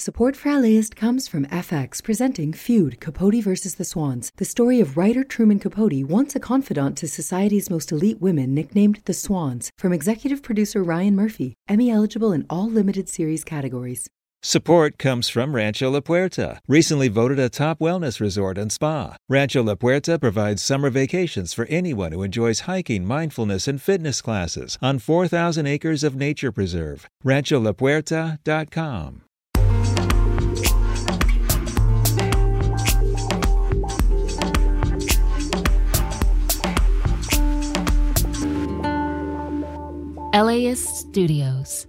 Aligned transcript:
Support 0.00 0.36
for 0.36 0.56
LAist 0.56 0.94
comes 0.94 1.26
from 1.26 1.44
FX 1.46 2.00
presenting 2.04 2.52
Feud 2.52 3.00
Capote 3.00 3.42
versus 3.42 3.74
the 3.74 3.84
Swans, 3.84 4.30
the 4.36 4.44
story 4.44 4.78
of 4.78 4.96
writer 4.96 5.24
Truman 5.24 5.58
Capote, 5.58 6.04
once 6.04 6.36
a 6.36 6.40
confidant 6.40 6.96
to 6.98 7.08
society's 7.08 7.68
most 7.68 7.90
elite 7.90 8.20
women, 8.20 8.54
nicknamed 8.54 9.00
the 9.06 9.12
Swans, 9.12 9.72
from 9.76 9.92
executive 9.92 10.40
producer 10.40 10.84
Ryan 10.84 11.16
Murphy, 11.16 11.54
Emmy 11.66 11.90
eligible 11.90 12.30
in 12.30 12.46
all 12.48 12.70
limited 12.70 13.08
series 13.08 13.42
categories. 13.42 14.06
Support 14.40 14.98
comes 14.98 15.28
from 15.28 15.56
Rancho 15.56 15.90
La 15.90 15.98
Puerta, 15.98 16.60
recently 16.68 17.08
voted 17.08 17.40
a 17.40 17.48
top 17.48 17.80
wellness 17.80 18.20
resort 18.20 18.56
and 18.56 18.70
spa. 18.70 19.16
Rancho 19.28 19.64
La 19.64 19.74
Puerta 19.74 20.16
provides 20.16 20.62
summer 20.62 20.90
vacations 20.90 21.52
for 21.52 21.66
anyone 21.66 22.12
who 22.12 22.22
enjoys 22.22 22.60
hiking, 22.60 23.04
mindfulness, 23.04 23.66
and 23.66 23.82
fitness 23.82 24.22
classes 24.22 24.78
on 24.80 25.00
4,000 25.00 25.66
acres 25.66 26.04
of 26.04 26.14
nature 26.14 26.52
preserve. 26.52 27.08
RanchoLaPuerta.com. 27.24 29.22
Studios. 40.58 41.86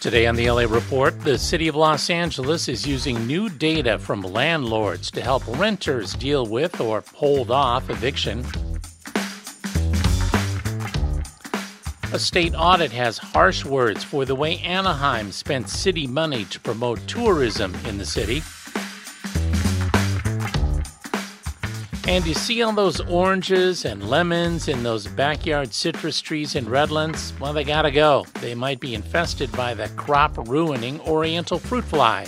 Today 0.00 0.26
on 0.26 0.36
the 0.36 0.50
LA 0.50 0.62
Report, 0.62 1.20
the 1.20 1.36
city 1.36 1.68
of 1.68 1.76
Los 1.76 2.08
Angeles 2.08 2.68
is 2.68 2.86
using 2.86 3.26
new 3.26 3.50
data 3.50 3.98
from 3.98 4.22
landlords 4.22 5.10
to 5.10 5.20
help 5.20 5.46
renters 5.58 6.14
deal 6.14 6.46
with 6.46 6.80
or 6.80 7.04
hold 7.12 7.50
off 7.50 7.90
eviction. 7.90 8.46
A 12.14 12.18
state 12.18 12.54
audit 12.56 12.92
has 12.92 13.18
harsh 13.18 13.66
words 13.66 14.02
for 14.02 14.24
the 14.24 14.34
way 14.34 14.56
Anaheim 14.60 15.30
spent 15.32 15.68
city 15.68 16.06
money 16.06 16.46
to 16.46 16.58
promote 16.60 17.06
tourism 17.06 17.74
in 17.84 17.98
the 17.98 18.06
city. 18.06 18.42
And 22.08 22.26
you 22.26 22.32
see 22.32 22.62
all 22.62 22.72
those 22.72 23.00
oranges 23.02 23.84
and 23.84 24.08
lemons 24.08 24.66
in 24.66 24.82
those 24.82 25.06
backyard 25.06 25.74
citrus 25.74 26.22
trees 26.22 26.54
in 26.54 26.66
Redlands? 26.66 27.34
Well, 27.38 27.52
they 27.52 27.64
gotta 27.64 27.90
go. 27.90 28.24
They 28.40 28.54
might 28.54 28.80
be 28.80 28.94
infested 28.94 29.52
by 29.52 29.74
the 29.74 29.90
crop 29.90 30.48
ruining 30.48 31.02
oriental 31.02 31.58
fruit 31.58 31.84
fly. 31.84 32.26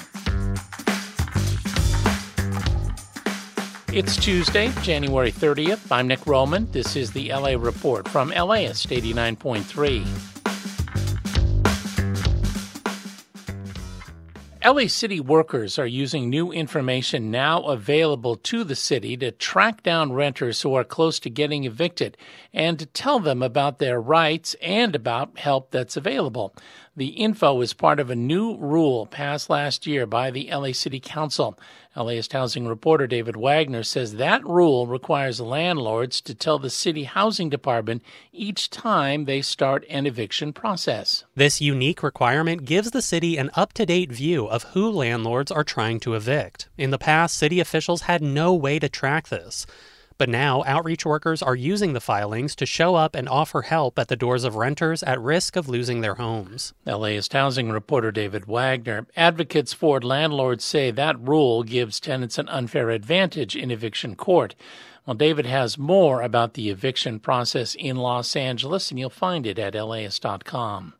It's 3.91 4.17
Tuesday, 4.17 4.71
January 4.83 5.33
30th. 5.33 5.91
I'm 5.91 6.07
Nick 6.07 6.27
Roman. 6.27 6.71
This 6.73 6.95
is 6.95 7.13
the 7.13 7.31
LA 7.31 7.57
Report 7.59 8.07
from 8.07 8.29
LAist 8.29 8.91
89.3. 8.91 10.40
LA 14.63 14.89
City 14.89 15.21
workers 15.21 15.79
are 15.79 15.87
using 15.87 16.29
new 16.29 16.53
information 16.53 17.31
now 17.31 17.63
available 17.63 18.37
to 18.37 18.63
the 18.63 18.77
city 18.77 19.17
to 19.17 19.31
track 19.31 19.83
down 19.83 20.13
renters 20.13 20.61
who 20.61 20.75
are 20.75 20.85
close 20.85 21.19
to 21.21 21.31
getting 21.31 21.65
evicted 21.65 22.15
and 22.53 22.79
to 22.79 22.85
tell 22.85 23.21
them 23.21 23.43
about 23.43 23.79
their 23.79 23.99
rights 23.99 24.55
and 24.61 24.95
about 24.95 25.39
help 25.39 25.71
that's 25.71 25.97
available. 25.97 26.55
The 27.01 27.17
info 27.17 27.63
is 27.63 27.73
part 27.73 27.99
of 27.99 28.11
a 28.11 28.15
new 28.15 28.59
rule 28.59 29.07
passed 29.07 29.49
last 29.49 29.87
year 29.87 30.05
by 30.05 30.31
the 30.31 30.51
LA 30.53 30.73
City 30.73 31.01
Council. 31.01 31.59
LAist 31.97 32.35
housing 32.35 32.69
reporter 32.69 33.07
David 33.07 33.37
Wagner 33.37 33.83
says 33.83 34.17
that 34.17 34.47
rule 34.47 34.87
requires 34.87 35.41
landlords 35.41 36.21
to 36.21 36.35
tell 36.35 36.59
the 36.59 36.69
city 36.69 37.05
housing 37.05 37.49
department 37.49 38.03
each 38.35 38.69
time 38.69 39.25
they 39.25 39.41
start 39.41 39.87
an 39.89 40.05
eviction 40.05 40.53
process. 40.53 41.25
This 41.35 41.59
unique 41.59 42.03
requirement 42.03 42.67
gives 42.67 42.91
the 42.91 43.01
city 43.01 43.39
an 43.39 43.51
up 43.55 43.73
to 43.73 43.87
date 43.87 44.13
view 44.13 44.45
of 44.45 44.65
who 44.75 44.91
landlords 44.91 45.51
are 45.51 45.65
trying 45.65 46.01
to 46.01 46.13
evict. 46.13 46.69
In 46.77 46.91
the 46.91 46.99
past, 46.99 47.35
city 47.35 47.61
officials 47.61 48.03
had 48.03 48.21
no 48.21 48.53
way 48.53 48.79
to 48.79 48.91
track 48.91 49.29
this. 49.29 49.65
But 50.21 50.29
now, 50.29 50.63
outreach 50.67 51.07
workers 51.07 51.41
are 51.41 51.57
using 51.57 51.95
the 51.95 51.99
filings 52.01 52.55
to 52.57 52.67
show 52.67 52.95
up 52.95 53.15
and 53.15 53.27
offer 53.27 53.63
help 53.63 53.99
at 53.99 54.09
the 54.09 54.17
doors 54.17 54.45
of 54.45 54.55
renters 54.55 55.03
at 55.03 55.19
risk 55.19 55.57
of 55.57 55.67
losing 55.67 56.03
their 56.03 56.17
homes. 56.17 56.75
LAist 56.85 57.33
housing 57.33 57.71
reporter 57.71 58.13
David 58.13 58.45
Wagner. 58.45 59.07
Advocates 59.17 59.73
for 59.73 59.99
landlords 59.99 60.63
say 60.63 60.91
that 60.91 61.19
rule 61.19 61.63
gives 61.63 61.99
tenants 61.99 62.37
an 62.37 62.51
unfair 62.51 62.91
advantage 62.91 63.57
in 63.57 63.71
eviction 63.71 64.15
court. 64.15 64.55
Well, 65.07 65.15
David 65.15 65.47
has 65.47 65.79
more 65.79 66.21
about 66.21 66.53
the 66.53 66.69
eviction 66.69 67.19
process 67.19 67.75
in 67.75 67.97
Los 67.97 68.37
Angeles, 68.37 68.91
and 68.91 69.01
you'll 69.01 69.09
find 69.09 69.47
it 69.47 69.59
at 69.59 69.75
laist.com. 69.75 70.93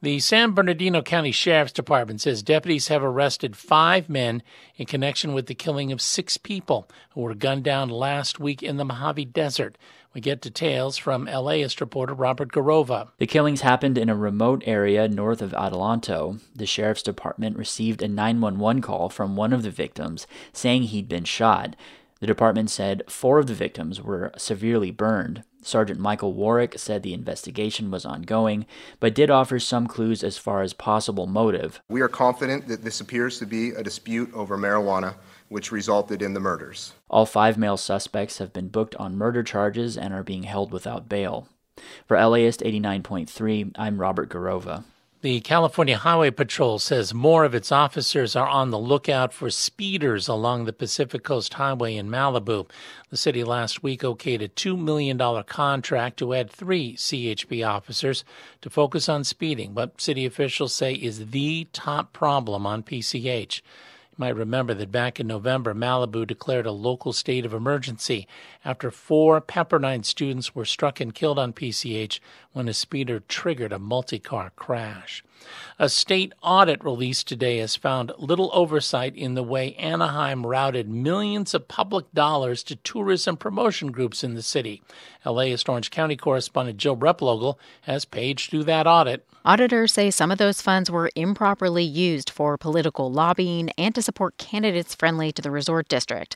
The 0.00 0.20
San 0.20 0.52
Bernardino 0.52 1.02
County 1.02 1.32
Sheriff's 1.32 1.72
Department 1.72 2.20
says 2.20 2.40
deputies 2.44 2.86
have 2.86 3.02
arrested 3.02 3.56
five 3.56 4.08
men 4.08 4.44
in 4.76 4.86
connection 4.86 5.32
with 5.32 5.46
the 5.46 5.56
killing 5.56 5.90
of 5.90 6.00
six 6.00 6.36
people 6.36 6.88
who 7.10 7.22
were 7.22 7.34
gunned 7.34 7.64
down 7.64 7.88
last 7.88 8.38
week 8.38 8.62
in 8.62 8.76
the 8.76 8.84
Mojave 8.84 9.24
Desert. 9.24 9.76
We 10.14 10.20
get 10.20 10.40
details 10.40 10.98
from 10.98 11.24
LAist 11.24 11.80
reporter 11.80 12.14
Robert 12.14 12.52
Garrova. 12.52 13.08
The 13.18 13.26
killings 13.26 13.62
happened 13.62 13.98
in 13.98 14.08
a 14.08 14.14
remote 14.14 14.62
area 14.66 15.08
north 15.08 15.42
of 15.42 15.50
Adelanto. 15.50 16.38
The 16.54 16.64
sheriff's 16.64 17.02
department 17.02 17.56
received 17.56 18.00
a 18.00 18.06
911 18.06 18.82
call 18.82 19.08
from 19.08 19.34
one 19.34 19.52
of 19.52 19.64
the 19.64 19.70
victims 19.70 20.28
saying 20.52 20.84
he'd 20.84 21.08
been 21.08 21.24
shot. 21.24 21.74
The 22.20 22.26
department 22.26 22.70
said 22.70 23.04
four 23.08 23.38
of 23.38 23.46
the 23.46 23.54
victims 23.54 24.02
were 24.02 24.32
severely 24.36 24.90
burned. 24.90 25.44
Sergeant 25.62 26.00
Michael 26.00 26.32
Warwick 26.32 26.78
said 26.78 27.02
the 27.02 27.14
investigation 27.14 27.90
was 27.90 28.04
ongoing, 28.04 28.66
but 29.00 29.14
did 29.14 29.30
offer 29.30 29.58
some 29.58 29.86
clues 29.86 30.24
as 30.24 30.38
far 30.38 30.62
as 30.62 30.72
possible 30.72 31.26
motive. 31.26 31.80
We 31.88 32.00
are 32.00 32.08
confident 32.08 32.66
that 32.68 32.82
this 32.82 33.00
appears 33.00 33.38
to 33.38 33.46
be 33.46 33.70
a 33.70 33.82
dispute 33.82 34.32
over 34.34 34.56
marijuana, 34.56 35.14
which 35.48 35.72
resulted 35.72 36.22
in 36.22 36.34
the 36.34 36.40
murders. 36.40 36.94
All 37.08 37.26
five 37.26 37.56
male 37.56 37.76
suspects 37.76 38.38
have 38.38 38.52
been 38.52 38.68
booked 38.68 38.96
on 38.96 39.16
murder 39.16 39.42
charges 39.42 39.96
and 39.96 40.12
are 40.12 40.24
being 40.24 40.44
held 40.44 40.72
without 40.72 41.08
bail. 41.08 41.48
For 42.06 42.16
LAist 42.16 42.60
89.3, 42.60 43.72
I'm 43.76 44.00
Robert 44.00 44.28
Garrova. 44.28 44.84
The 45.20 45.40
California 45.40 45.96
Highway 45.96 46.30
Patrol 46.30 46.78
says 46.78 47.12
more 47.12 47.44
of 47.44 47.52
its 47.52 47.72
officers 47.72 48.36
are 48.36 48.46
on 48.46 48.70
the 48.70 48.78
lookout 48.78 49.32
for 49.32 49.50
speeders 49.50 50.28
along 50.28 50.64
the 50.64 50.72
Pacific 50.72 51.24
Coast 51.24 51.54
Highway 51.54 51.96
in 51.96 52.08
Malibu. 52.08 52.70
The 53.10 53.16
city 53.16 53.42
last 53.42 53.82
week 53.82 54.02
okayed 54.02 54.44
a 54.44 54.48
$2 54.48 54.78
million 54.78 55.18
contract 55.42 56.18
to 56.18 56.34
add 56.34 56.52
three 56.52 56.94
CHP 56.94 57.68
officers 57.68 58.22
to 58.60 58.70
focus 58.70 59.08
on 59.08 59.24
speeding, 59.24 59.74
what 59.74 60.00
city 60.00 60.24
officials 60.24 60.72
say 60.72 60.94
is 60.94 61.30
the 61.30 61.66
top 61.72 62.12
problem 62.12 62.64
on 62.64 62.84
PCH 62.84 63.60
might 64.18 64.34
remember 64.34 64.74
that 64.74 64.90
back 64.90 65.20
in 65.20 65.26
November, 65.26 65.74
Malibu 65.74 66.26
declared 66.26 66.66
a 66.66 66.72
local 66.72 67.12
state 67.12 67.46
of 67.46 67.54
emergency 67.54 68.26
after 68.64 68.90
four 68.90 69.40
Pepperdine 69.40 70.04
students 70.04 70.54
were 70.54 70.64
struck 70.64 71.00
and 71.00 71.14
killed 71.14 71.38
on 71.38 71.52
PCH 71.52 72.18
when 72.52 72.68
a 72.68 72.74
speeder 72.74 73.20
triggered 73.20 73.72
a 73.72 73.78
multi 73.78 74.18
car 74.18 74.50
crash. 74.56 75.22
A 75.78 75.88
state 75.88 76.32
audit 76.42 76.82
released 76.82 77.28
today 77.28 77.58
has 77.58 77.76
found 77.76 78.12
little 78.18 78.50
oversight 78.52 79.14
in 79.14 79.34
the 79.34 79.42
way 79.44 79.74
Anaheim 79.74 80.44
routed 80.44 80.88
millions 80.88 81.54
of 81.54 81.68
public 81.68 82.12
dollars 82.12 82.64
to 82.64 82.74
tourism 82.74 83.36
promotion 83.36 83.92
groups 83.92 84.24
in 84.24 84.34
the 84.34 84.42
city. 84.42 84.82
LAist 85.24 85.68
Orange 85.68 85.90
County 85.90 86.16
correspondent 86.16 86.78
Jill 86.78 86.96
Replogle 86.96 87.56
has 87.82 88.04
paged 88.04 88.50
through 88.50 88.64
that 88.64 88.88
audit. 88.88 89.24
Auditors 89.44 89.92
say 89.92 90.10
some 90.10 90.32
of 90.32 90.38
those 90.38 90.60
funds 90.60 90.90
were 90.90 91.10
improperly 91.14 91.84
used 91.84 92.28
for 92.28 92.58
political 92.58 93.10
lobbying 93.10 93.70
and 93.78 93.94
to 93.94 94.02
support 94.08 94.38
candidates 94.38 94.94
friendly 94.94 95.30
to 95.32 95.42
the 95.42 95.50
resort 95.50 95.86
district. 95.86 96.34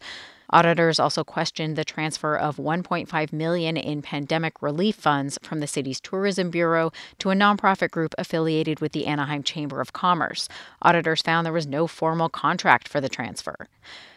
Auditors 0.50 1.00
also 1.00 1.24
questioned 1.24 1.74
the 1.74 1.86
transfer 1.86 2.36
of 2.36 2.58
1.5 2.58 3.32
million 3.32 3.78
in 3.78 4.02
pandemic 4.02 4.60
relief 4.60 4.94
funds 4.94 5.38
from 5.42 5.60
the 5.60 5.66
city's 5.66 5.98
tourism 5.98 6.50
bureau 6.50 6.92
to 7.18 7.30
a 7.30 7.34
nonprofit 7.34 7.90
group 7.90 8.14
affiliated 8.18 8.80
with 8.80 8.92
the 8.92 9.06
Anaheim 9.06 9.42
Chamber 9.42 9.80
of 9.80 9.94
Commerce. 9.94 10.50
Auditors 10.82 11.22
found 11.22 11.46
there 11.46 11.52
was 11.54 11.66
no 11.66 11.86
formal 11.86 12.28
contract 12.28 12.88
for 12.88 13.00
the 13.00 13.08
transfer. 13.08 13.68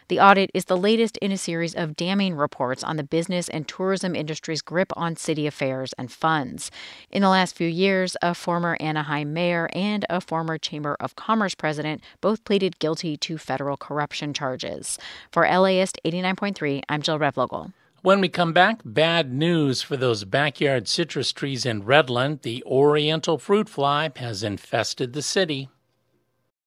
The 0.08 0.20
audit 0.20 0.50
is 0.54 0.66
the 0.66 0.76
latest 0.76 1.16
in 1.16 1.32
a 1.32 1.36
series 1.36 1.74
of 1.74 1.96
damning 1.96 2.36
reports 2.36 2.84
on 2.84 2.96
the 2.96 3.02
business 3.02 3.48
and 3.48 3.66
tourism 3.66 4.14
industry's 4.14 4.62
grip 4.62 4.92
on 4.96 5.16
city 5.16 5.48
affairs 5.48 5.92
and 5.98 6.12
funds. 6.12 6.70
In 7.10 7.22
the 7.22 7.28
last 7.28 7.56
few 7.56 7.66
years, 7.66 8.16
a 8.22 8.32
former 8.32 8.76
Anaheim 8.78 9.32
mayor 9.32 9.68
and 9.72 10.04
a 10.08 10.20
former 10.20 10.58
Chamber 10.58 10.96
of 11.00 11.16
Commerce 11.16 11.56
president 11.56 12.02
both 12.20 12.44
pleaded 12.44 12.78
guilty 12.78 13.16
to 13.16 13.36
federal 13.36 13.76
corruption 13.76 14.32
charges. 14.32 14.96
For 15.32 15.42
LAist 15.42 15.98
89.3, 16.04 16.82
I'm 16.88 17.02
Jill 17.02 17.18
Replogle. 17.18 17.72
When 18.02 18.20
we 18.20 18.28
come 18.28 18.52
back, 18.52 18.82
bad 18.84 19.32
news 19.32 19.82
for 19.82 19.96
those 19.96 20.22
backyard 20.22 20.86
citrus 20.86 21.32
trees 21.32 21.66
in 21.66 21.82
Redland. 21.82 22.42
The 22.42 22.62
oriental 22.64 23.38
fruit 23.38 23.68
fly 23.68 24.12
has 24.14 24.44
infested 24.44 25.12
the 25.12 25.22
city. 25.22 25.68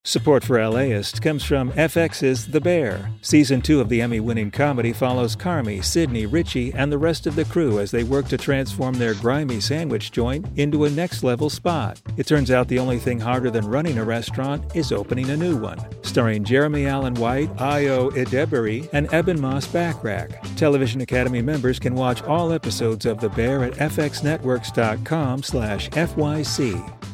Support 0.06 0.46
for 0.46 0.66
LAist 0.66 1.22
comes 1.22 1.44
from 1.44 1.74
FX's 1.74 2.48
The 2.48 2.62
Bear. 2.62 3.12
Season 3.22 3.62
2 3.62 3.81
of 3.81 3.90
the 3.90 4.01
Emmy 4.01 4.22
winning 4.22 4.50
comedy 4.50 4.94
follows 4.94 5.36
Carmy, 5.36 5.84
Sydney, 5.84 6.25
Richie, 6.25 6.74
and 6.74 6.90
the 6.90 6.98
rest 6.98 7.28
of 7.28 7.36
the 7.36 7.44
crew 7.44 7.80
as 7.80 7.92
they 7.92 8.06
work 8.06 8.30
to 8.30 8.38
transform 8.38 8.94
their 8.94 9.13
grimy 9.13 9.60
sandwich 9.60 10.13
joint 10.13 10.48
into 10.56 10.86
a 10.86 10.90
next 10.90 11.22
level 11.22 11.50
spot. 11.50 12.01
It 12.16 12.28
turns 12.28 12.50
out 12.50 12.69
the 12.69 12.80
only 12.80 12.98
thing 12.98 13.19
harder 13.19 13.51
than 13.51 13.68
running 13.68 13.98
a 13.98 14.06
restaurant 14.06 14.74
is 14.74 14.94
opening 14.94 15.31
a 15.31 15.38
new 15.38 15.57
one. 15.57 15.80
Starring 16.02 16.45
Jeremy 16.45 16.88
Allen 16.88 17.16
White, 17.16 17.54
Ayo 17.57 18.10
Edebiri, 18.12 18.88
and 18.94 19.13
Eben 19.13 19.40
Moss-Bachrach. 19.40 20.56
Television 20.56 21.02
Academy 21.02 21.42
members 21.42 21.78
can 21.78 21.94
watch 21.94 22.24
all 22.24 22.54
episodes 22.54 23.06
of 23.06 23.19
The 23.19 23.30
Bear 23.30 23.66
at 23.66 23.74
fxnetworks.com 23.74 25.44
slash 25.44 25.90
FYC. 25.90 27.09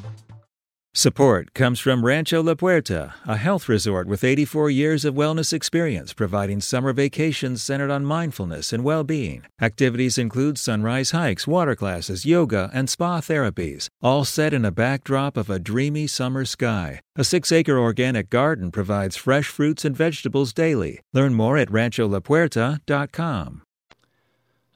Support 0.98 1.54
comes 1.54 1.82
from 1.82 2.06
Rancho 2.06 2.42
La 2.42 2.56
Puerta, 2.56 3.16
a 3.28 3.36
health 3.36 3.68
resort 3.68 4.08
with 4.08 4.24
84 4.24 4.70
years 4.70 5.04
of 5.04 5.14
wellness 5.14 5.52
experience 5.52 6.14
providing 6.14 6.62
summer 6.62 6.94
vacations 6.94 7.62
centered 7.62 7.92
on 7.92 8.06
mindfulness 8.06 8.72
and 8.72 8.82
well 8.82 9.04
being. 9.04 9.44
Activities 9.62 10.18
include 10.18 10.58
sunrise 10.58 11.12
hikes, 11.12 11.46
water 11.46 11.76
classes, 11.76 12.26
yoga, 12.26 12.72
and 12.74 12.90
spa 12.90 13.20
therapies, 13.20 13.90
all 14.02 14.24
set 14.24 14.54
in 14.54 14.64
a 14.64 14.72
backdrop 14.72 15.36
of 15.36 15.50
a 15.50 15.60
dreamy 15.60 16.08
summer 16.08 16.46
sky. 16.46 17.02
A 17.18 17.26
six 17.26 17.52
acre 17.52 17.78
organic 17.78 18.30
garden 18.30 18.72
provides 18.72 19.18
fresh 19.18 19.48
fruits 19.48 19.84
and 19.84 19.98
vegetables 19.98 20.54
daily. 20.54 21.02
Learn 21.12 21.34
more 21.34 21.58
at 21.58 21.68
rancholapuerta.com. 21.68 23.62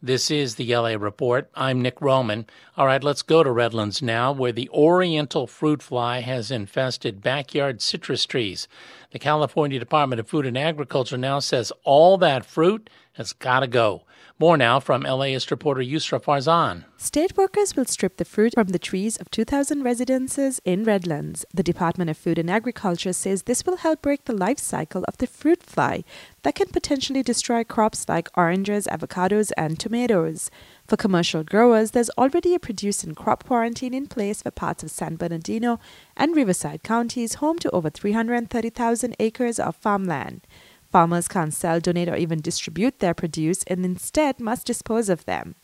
This 0.02 0.32
is 0.32 0.56
the 0.56 0.74
LA 0.74 0.96
Report. 0.98 1.50
I'm 1.56 1.82
Nick 1.82 2.00
Roman. 2.00 2.46
All 2.78 2.86
right, 2.86 3.04
let's 3.04 3.22
go 3.22 3.44
to 3.44 3.52
Redlands 3.52 4.02
now, 4.02 4.32
where 4.32 4.54
the 4.54 4.70
oriental 4.70 5.46
fruit 5.46 5.84
fly 5.84 6.22
has 6.22 6.52
infested 6.52 7.22
backyard 7.22 7.82
citrus 7.82 8.26
trees. 8.26 8.70
The 9.12 9.20
California 9.20 9.78
Department 9.78 10.22
of 10.22 10.30
Food 10.30 10.46
and 10.46 10.58
Agriculture 10.58 11.18
now 11.18 11.40
says 11.40 11.74
all 11.84 12.18
that 12.20 12.46
fruit 12.46 12.90
has 13.16 13.34
got 13.34 13.60
to 13.60 13.68
go. 13.68 14.04
More 14.42 14.56
now 14.56 14.80
from 14.80 15.02
LAist 15.04 15.52
reporter 15.52 15.82
Yusra 15.82 16.18
Farzan. 16.24 16.86
State 16.96 17.36
workers 17.36 17.76
will 17.76 17.84
strip 17.84 18.16
the 18.16 18.24
fruit 18.24 18.54
from 18.54 18.68
the 18.68 18.80
trees 18.80 19.18
of 19.18 19.30
2,000 19.32 19.84
residences 19.84 20.62
in 20.64 20.86
Redlands. 20.86 21.44
The 21.54 21.62
Department 21.62 22.10
of 22.10 22.18
Food 22.18 22.40
and 22.40 22.50
Agriculture 22.50 23.12
says 23.12 23.44
this 23.44 23.66
will 23.66 23.76
help 23.76 24.02
break 24.02 24.24
the 24.24 24.34
life 24.34 24.58
cycle 24.58 25.04
of 25.10 25.18
the 25.18 25.28
fruit 25.28 25.62
fly 25.62 26.06
that 26.44 26.56
can 26.56 26.70
potentially 26.70 27.22
destroy 27.22 27.66
crops 27.66 28.08
like 28.08 28.30
oranges, 28.38 28.88
avocados, 28.88 29.52
and 29.58 29.78
tomatoes. 29.78 30.50
For 30.88 30.96
commercial 30.96 31.44
growers, 31.44 31.92
there's 31.92 32.10
already 32.12 32.56
a 32.56 32.60
produce 32.60 33.04
and 33.04 33.18
crop 33.18 33.44
quarantine 33.44 33.94
in 33.94 34.08
place 34.08 34.42
for 34.42 34.52
parts 34.52 34.84
of 34.84 34.90
San 34.90 35.18
Bernardino 35.18 35.82
and 36.16 36.34
Riverside 36.34 36.82
counties, 36.84 37.36
home 37.36 37.60
to 37.60 37.70
over 37.72 37.90
330,000 37.90 39.18
acres 39.20 39.60
of 39.60 39.76
farmland. 39.76 40.48
Farmers 40.92 41.28
can't 41.28 41.54
sell, 41.54 41.80
donate, 41.80 42.10
or 42.10 42.16
even 42.16 42.42
distribute 42.42 43.00
their 43.00 43.14
produce 43.14 43.64
and 43.68 43.86
instead 43.86 44.40
must 44.40 44.66
dispose 44.66 45.10
of 45.10 45.26
them. 45.26 45.56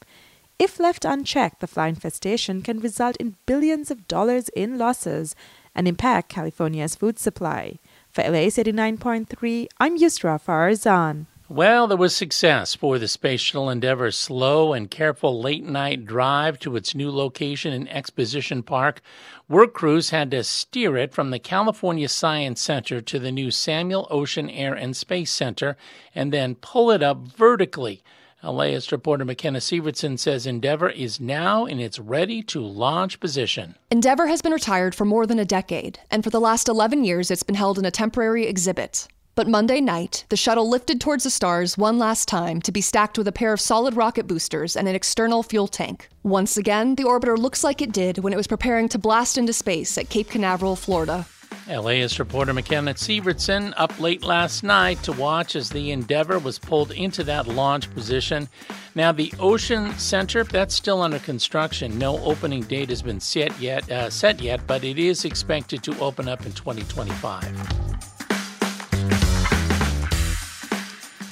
If 0.57 0.79
left 0.79 1.03
unchecked, 1.03 1.59
the 1.59 1.67
fly 1.67 1.87
infestation 1.87 2.61
can 2.61 2.79
result 2.79 3.17
in 3.17 3.35
billions 3.45 3.91
of 3.91 4.07
dollars 4.07 4.49
in 4.49 4.77
losses 4.77 5.35
and 5.73 5.87
impact 5.87 6.29
California's 6.29 6.95
food 6.95 7.19
supply. 7.19 7.79
For 8.09 8.23
LAist 8.23 8.57
89.3, 8.57 9.67
I'm 9.79 9.97
Yusra 9.97 10.41
Farzan. 10.41 11.25
Well, 11.47 11.85
there 11.85 11.95
was 11.95 12.15
success 12.15 12.73
for 12.73 12.97
the 12.97 13.07
Space 13.07 13.39
Shuttle 13.39 13.69
Endeavour's 13.69 14.17
slow 14.17 14.73
and 14.73 14.89
careful 14.89 15.39
late 15.39 15.63
night 15.63 16.03
drive 16.03 16.57
to 16.59 16.75
its 16.75 16.95
new 16.95 17.11
location 17.11 17.71
in 17.71 17.87
Exposition 17.87 18.63
Park. 18.63 18.99
Work 19.47 19.75
crews 19.75 20.09
had 20.09 20.31
to 20.31 20.43
steer 20.43 20.97
it 20.97 21.13
from 21.13 21.29
the 21.29 21.37
California 21.37 22.09
Science 22.09 22.59
Center 22.59 22.99
to 22.99 23.19
the 23.19 23.31
new 23.31 23.51
Samuel 23.51 24.07
Oschin 24.09 24.49
Air 24.49 24.73
and 24.73 24.97
Space 24.97 25.29
Center 25.29 25.77
and 26.15 26.33
then 26.33 26.55
pull 26.55 26.89
it 26.89 27.03
up 27.03 27.19
vertically. 27.27 28.01
LAist 28.43 28.91
reporter 28.91 29.23
McKenna 29.23 29.59
Sievertson 29.59 30.17
says 30.17 30.47
Endeavour 30.47 30.89
is 30.89 31.19
now 31.19 31.65
in 31.65 31.79
its 31.79 31.99
ready 31.99 32.41
to 32.41 32.59
launch 32.59 33.19
position. 33.19 33.75
Endeavour 33.91 34.25
has 34.25 34.41
been 34.41 34.51
retired 34.51 34.95
for 34.95 35.05
more 35.05 35.27
than 35.27 35.37
a 35.37 35.45
decade, 35.45 35.99
and 36.09 36.23
for 36.23 36.31
the 36.31 36.41
last 36.41 36.67
11 36.67 37.03
years 37.03 37.29
it's 37.29 37.43
been 37.43 37.55
held 37.55 37.77
in 37.77 37.85
a 37.85 37.91
temporary 37.91 38.47
exhibit. 38.47 39.07
But 39.35 39.49
Monday 39.49 39.81
night, 39.81 40.23
the 40.29 40.37
shuttle 40.37 40.69
lifted 40.69 41.01
towards 41.01 41.25
the 41.25 41.29
stars 41.29 41.77
one 41.77 41.99
last 41.99 42.25
time 42.29 42.61
to 42.61 42.71
be 42.71 42.79
stacked 42.79 43.17
with 43.17 43.27
a 43.27 43.33
pair 43.33 43.51
of 43.51 43.59
solid 43.59 43.97
rocket 43.97 44.27
boosters 44.27 44.77
and 44.77 44.87
an 44.87 44.95
external 44.95 45.43
fuel 45.43 45.67
tank. 45.67 46.07
Once 46.23 46.55
again, 46.55 46.95
the 46.95 47.03
orbiter 47.03 47.37
looks 47.37 47.61
like 47.61 47.81
it 47.81 47.91
did 47.91 48.19
when 48.19 48.31
it 48.31 48.37
was 48.37 48.47
preparing 48.47 48.87
to 48.87 48.97
blast 48.97 49.37
into 49.37 49.51
space 49.51 49.97
at 49.97 50.09
Cape 50.09 50.29
Canaveral, 50.29 50.77
Florida. 50.77 51.25
LAist 51.67 52.17
reporter 52.17 52.53
McKenna 52.53 52.93
Sievertson 52.93 53.73
up 53.75 53.99
late 53.99 54.23
last 54.23 54.63
night 54.63 55.03
to 55.03 55.11
watch 55.11 55.57
as 55.57 55.69
the 55.69 55.91
Endeavour 55.91 56.39
was 56.39 56.57
pulled 56.57 56.91
into 56.91 57.21
that 57.25 57.45
launch 57.45 57.93
position. 57.93 58.47
Now, 58.93 59.11
the 59.11 59.33
Oschin 59.39 59.91
Center, 59.99 60.45
that's 60.45 60.75
still 60.75 61.01
under 61.01 61.19
construction. 61.19 61.97
No 61.99 62.23
opening 62.23 62.61
date 62.61 62.87
has 62.87 63.01
been 63.01 63.19
set 63.19 63.59
yet, 63.59 63.91
uh, 63.91 64.09
set 64.09 64.39
yet 64.39 64.65
but 64.65 64.85
it 64.85 64.97
is 64.97 65.25
expected 65.25 65.83
to 65.83 65.99
open 65.99 66.29
up 66.29 66.45
in 66.45 66.53
2025. 66.53 67.84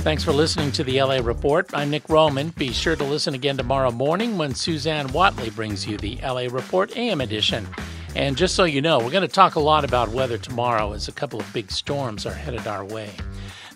Thanks 0.04 0.26
for 0.26 0.34
listening 0.34 0.74
to 0.74 0.84
the 0.84 1.02
LA 1.02 1.20
Report. 1.24 1.70
I'm 1.74 1.90
Nick 1.90 2.10
Roman. 2.10 2.50
Be 2.50 2.74
sure 2.74 2.98
to 2.98 3.06
listen 3.06 3.36
again 3.36 3.56
tomorrow 3.56 3.90
morning 3.90 4.38
when 4.38 4.54
Susanne 4.54 5.08
Whatley 5.08 5.56
brings 5.56 5.88
you 5.88 5.96
the 5.96 6.20
LA 6.22 6.48
Report 6.52 6.98
AM 6.98 7.22
edition. 7.22 7.66
And 8.14 8.36
just 8.36 8.54
so 8.54 8.66
you 8.66 8.82
know, 8.82 9.00
we're 9.00 9.12
going 9.12 9.22
to 9.22 9.30
talk 9.30 9.56
a 9.56 9.62
lot 9.62 9.86
about 9.86 10.10
weather 10.10 10.38
tomorrow 10.38 10.92
as 10.92 11.08
a 11.08 11.14
couple 11.14 11.40
of 11.40 11.54
big 11.54 11.72
storms 11.72 12.26
are 12.26 12.34
headed 12.34 12.68
our 12.68 12.84
way. 12.84 13.12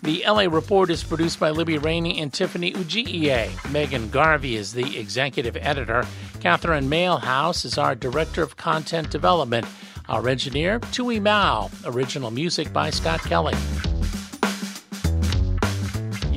The 0.02 0.22
LA 0.28 0.42
Report 0.42 0.90
is 0.90 1.02
produced 1.02 1.40
by 1.40 1.48
Libby 1.48 1.78
Rainey 1.78 2.20
and 2.20 2.30
Tiffany 2.30 2.74
Ugie. 2.74 3.70
Megan 3.72 4.10
Garvey 4.10 4.56
is 4.56 4.74
the 4.74 4.98
executive 4.98 5.56
editor. 5.56 6.06
Catherine 6.40 6.90
Mailhouse 6.90 7.64
is 7.64 7.78
our 7.78 7.94
director 7.94 8.42
of 8.42 8.58
content 8.58 9.08
development. 9.08 9.66
Our 10.10 10.28
engineer, 10.28 10.78
Tui 10.92 11.20
Mao. 11.20 11.70
Original 11.86 12.30
music 12.30 12.70
by 12.70 12.90
Scott 12.90 13.20
Kelly. 13.20 13.54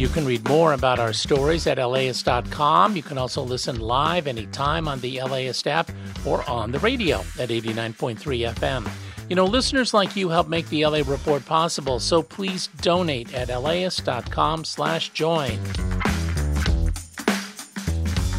You 0.02 0.10
can 0.10 0.26
read 0.26 0.50
more 0.50 0.74
about 0.74 0.98
our 0.98 1.14
stories 1.14 1.68
at 1.68 1.78
LAist.com. 1.78 2.96
You 2.96 3.04
can 3.04 3.20
also 3.20 3.44
listen 3.44 3.80
live 3.80 4.26
anytime 4.26 4.88
on 4.88 5.00
the 5.00 5.22
LAist 5.22 5.68
app 5.68 5.92
or 6.26 6.44
on 6.50 6.72
the 6.72 6.80
radio 6.80 7.20
at 7.38 7.50
89.3 7.50 8.18
FM. 8.52 8.90
You 9.30 9.36
know, 9.36 9.46
listeners 9.46 9.94
like 9.94 10.16
you 10.16 10.30
help 10.30 10.48
make 10.48 10.68
the 10.70 10.88
LA 10.88 11.04
Report 11.06 11.46
possible, 11.46 12.00
so 12.00 12.24
please 12.24 12.66
donate 12.82 13.36
at 13.36 13.50
laist.com 13.62 14.66
slash 14.66 15.10
join. 15.10 15.62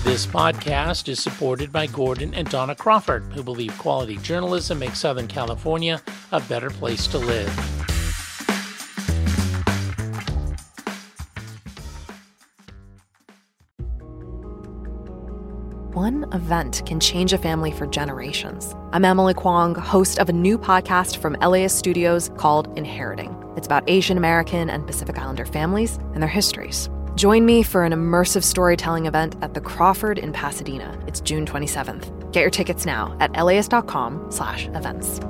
This 0.03 0.27
podcast 0.27 1.09
is 1.09 1.23
supported 1.23 1.71
by 1.71 1.87
Gordon 1.87 2.35
and 2.35 2.51
Donna 2.51 2.75
Crawford, 2.75 3.23
who 3.35 3.45
believe 3.45 3.79
quality 3.79 4.17
journalism 4.17 4.81
makes 4.81 4.99
Southern 4.99 5.29
California 5.29 6.03
a 6.33 6.41
better 6.41 6.71
place 6.71 7.07
to 7.07 7.19
live. 7.19 7.82
One 16.03 16.27
event 16.33 16.83
can 16.85 16.99
change 16.99 17.33
a 17.33 17.39
family 17.39 17.71
for 17.71 17.87
generations. 17.87 18.75
I'm 18.93 19.05
Emily 19.05 19.35
Kwong, 19.35 19.77
host 19.77 20.19
of 20.19 20.29
a 20.29 20.33
new 20.33 20.59
podcast 20.59 21.19
from 21.19 21.35
LAist 21.35 21.79
Studios 21.79 22.29
called 22.39 22.77
Inheriting. 22.77 23.33
It's 23.57 23.69
about 23.69 23.89
Asian 23.89 24.19
American 24.19 24.69
and 24.69 24.85
Pacific 24.85 25.17
Islander 25.17 25.47
families 25.47 26.01
and 26.13 26.21
their 26.21 26.29
histories. 26.29 26.91
Join 27.15 27.47
me 27.47 27.63
for 27.63 27.85
an 27.85 27.93
immersive 27.93 28.43
storytelling 28.43 29.07
event 29.07 29.37
at 29.43 29.55
the 29.55 29.61
Crawford 29.61 30.19
in 30.19 30.33
Pasadena. 30.33 30.99
It's 31.07 31.21
June 31.21 31.47
27th. 31.47 32.33
Get 32.33 32.41
your 32.41 32.51
tickets 32.51 32.85
now 32.85 33.17
at 33.21 33.31
laist.com/events. 33.37 35.21